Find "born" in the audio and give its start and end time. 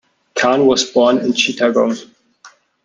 0.83-1.19